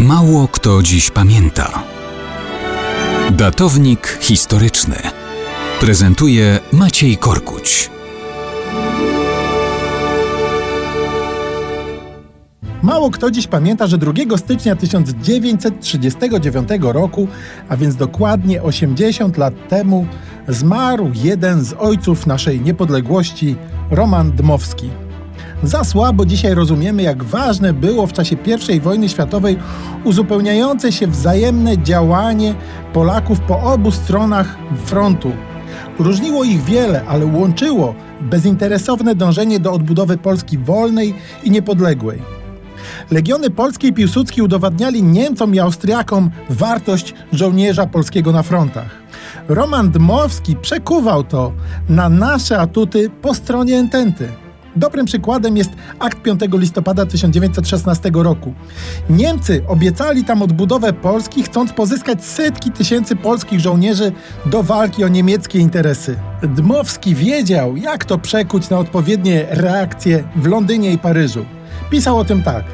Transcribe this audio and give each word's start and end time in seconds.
Mało 0.00 0.48
kto 0.48 0.82
dziś 0.82 1.10
pamięta. 1.10 1.82
Datownik 3.30 4.18
historyczny 4.20 4.96
prezentuje 5.80 6.58
Maciej 6.72 7.16
Korkuć. 7.16 7.90
Mało 12.82 13.10
kto 13.10 13.30
dziś 13.30 13.46
pamięta, 13.46 13.86
że 13.86 13.98
2 13.98 14.12
stycznia 14.36 14.76
1939 14.76 16.68
roku, 16.80 17.28
a 17.68 17.76
więc 17.76 17.96
dokładnie 17.96 18.62
80 18.62 19.38
lat 19.38 19.68
temu, 19.68 20.06
zmarł 20.48 21.10
jeden 21.14 21.64
z 21.64 21.74
ojców 21.78 22.26
naszej 22.26 22.60
niepodległości, 22.60 23.56
Roman 23.90 24.32
Dmowski. 24.32 24.90
Za 25.62 25.84
słabo 25.84 26.26
dzisiaj 26.26 26.54
rozumiemy, 26.54 27.02
jak 27.02 27.24
ważne 27.24 27.72
było 27.72 28.06
w 28.06 28.12
czasie 28.12 28.36
I 28.74 28.80
wojny 28.80 29.08
światowej 29.08 29.58
uzupełniające 30.04 30.92
się 30.92 31.06
wzajemne 31.06 31.82
działanie 31.82 32.54
Polaków 32.92 33.40
po 33.40 33.60
obu 33.60 33.90
stronach 33.90 34.56
frontu. 34.84 35.32
Różniło 35.98 36.44
ich 36.44 36.64
wiele, 36.64 37.04
ale 37.08 37.26
łączyło 37.26 37.94
bezinteresowne 38.20 39.14
dążenie 39.14 39.60
do 39.60 39.72
odbudowy 39.72 40.18
Polski 40.18 40.58
wolnej 40.58 41.14
i 41.44 41.50
niepodległej. 41.50 42.22
Legiony 43.10 43.50
polskie 43.50 43.88
i 43.88 43.92
Piłsudski 43.92 44.42
udowadniali 44.42 45.02
Niemcom 45.02 45.54
i 45.54 45.58
Austriakom 45.58 46.30
wartość 46.50 47.14
żołnierza 47.32 47.86
polskiego 47.86 48.32
na 48.32 48.42
frontach. 48.42 48.90
Roman 49.48 49.90
Dmowski 49.90 50.56
przekuwał 50.56 51.24
to 51.24 51.52
na 51.88 52.08
nasze 52.08 52.58
atuty 52.58 53.10
po 53.22 53.34
stronie 53.34 53.78
Ententy. 53.78 54.28
Dobrym 54.76 55.06
przykładem 55.06 55.56
jest 55.56 55.70
akt 55.98 56.22
5 56.22 56.40
listopada 56.52 57.06
1916 57.06 58.10
roku. 58.14 58.54
Niemcy 59.10 59.62
obiecali 59.68 60.24
tam 60.24 60.42
odbudowę 60.42 60.92
Polski, 60.92 61.42
chcąc 61.42 61.72
pozyskać 61.72 62.24
setki 62.24 62.70
tysięcy 62.70 63.16
polskich 63.16 63.60
żołnierzy 63.60 64.12
do 64.46 64.62
walki 64.62 65.04
o 65.04 65.08
niemieckie 65.08 65.58
interesy. 65.58 66.16
Dmowski 66.42 67.14
wiedział, 67.14 67.76
jak 67.76 68.04
to 68.04 68.18
przekuć 68.18 68.70
na 68.70 68.78
odpowiednie 68.78 69.46
reakcje 69.50 70.24
w 70.36 70.46
Londynie 70.46 70.92
i 70.92 70.98
Paryżu. 70.98 71.44
Pisał 71.90 72.18
o 72.18 72.24
tym 72.24 72.42
tak. 72.42 72.64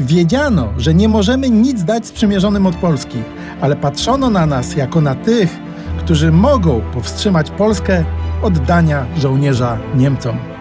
Wiedziano, 0.00 0.68
że 0.76 0.94
nie 0.94 1.08
możemy 1.08 1.50
nic 1.50 1.84
dać 1.84 2.06
sprzymierzonym 2.06 2.66
od 2.66 2.76
Polski, 2.76 3.18
ale 3.60 3.76
patrzono 3.76 4.30
na 4.30 4.46
nas 4.46 4.76
jako 4.76 5.00
na 5.00 5.14
tych, 5.14 5.58
którzy 5.98 6.32
mogą 6.32 6.80
powstrzymać 6.80 7.50
Polskę 7.50 8.04
od 8.42 8.58
dania 8.58 9.06
żołnierza 9.16 9.78
Niemcom. 9.96 10.57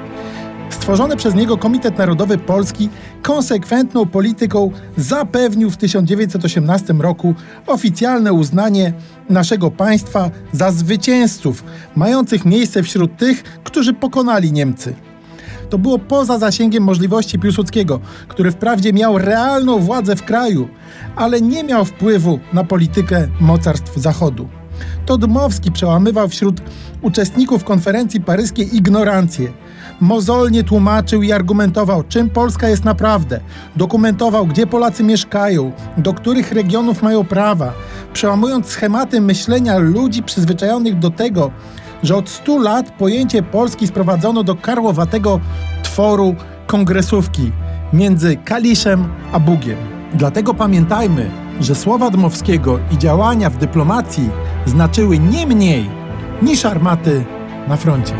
Stworzony 0.70 1.16
przez 1.16 1.36
niego 1.36 1.58
Komitet 1.58 1.98
Narodowy 1.98 2.38
Polski 2.38 2.90
konsekwentną 3.22 4.06
polityką 4.06 4.72
zapewnił 4.98 5.70
w 5.70 5.78
1918 5.78 6.94
roku 6.94 7.36
oficjalne 7.68 8.34
uznanie 8.34 8.94
naszego 9.30 9.72
państwa 9.72 10.30
za 10.52 10.72
zwycięzców, 10.72 11.64
mających 11.96 12.46
miejsce 12.46 12.84
wśród 12.84 13.18
tych, 13.18 13.44
którzy 13.44 13.94
pokonali 13.94 14.52
Niemcy. 14.52 14.96
To 15.70 15.78
było 15.78 16.00
poza 16.00 16.40
zasięgiem 16.40 16.84
możliwości 16.84 17.40
Piłsudskiego, 17.40 18.00
który 18.28 18.52
wprawdzie 18.52 18.94
miał 18.94 19.18
realną 19.18 19.80
władzę 19.80 20.16
w 20.16 20.24
kraju, 20.24 20.68
ale 21.16 21.42
nie 21.42 21.64
miał 21.64 21.86
wpływu 21.86 22.40
na 22.54 22.64
politykę 22.64 23.28
mocarstw 23.40 23.96
Zachodu. 23.96 24.48
To 25.06 25.18
Dmowski 25.18 25.72
przełamywał 25.72 26.28
wśród 26.28 26.62
uczestników 27.02 27.64
konferencji 27.64 28.22
paryskiej 28.22 28.76
ignorancję. 28.76 29.54
Mozolnie 30.02 30.64
tłumaczył 30.64 31.22
i 31.24 31.32
argumentował, 31.32 32.04
czym 32.04 32.30
Polska 32.30 32.70
jest 32.70 32.86
naprawdę. 32.86 33.40
Dokumentował, 33.76 34.48
gdzie 34.48 34.68
Polacy 34.68 35.04
mieszkają, 35.04 35.72
do 35.98 36.14
których 36.14 36.52
regionów 36.52 37.04
mają 37.04 37.24
prawa, 37.24 37.74
przełamując 38.14 38.68
schematy 38.68 39.22
myślenia 39.22 39.78
ludzi 39.78 40.24
przyzwyczajonych 40.24 41.00
do 41.00 41.10
tego, 41.10 41.52
że 42.04 42.16
od 42.16 42.30
100 42.30 42.60
lat 42.60 42.92
pojęcie 42.92 43.44
Polski 43.44 43.88
sprowadzono 43.88 44.44
do 44.44 44.56
karłowatego 44.56 45.40
tworu 45.84 46.36
kongresówki 46.68 47.52
między 47.94 48.36
Kaliszem 48.36 49.08
a 49.32 49.40
Bugiem. 49.40 49.78
Dlatego 50.14 50.54
pamiętajmy, 50.54 51.30
że 51.62 51.76
słowa 51.76 52.10
Dmowskiego 52.10 52.80
i 52.92 52.98
działania 52.98 53.50
w 53.50 53.58
dyplomacji 53.58 54.30
znaczyły 54.68 55.20
nie 55.20 55.48
mniej 55.48 55.90
niż 56.42 56.66
armaty 56.66 57.26
na 57.68 57.78
froncie. 57.78 58.14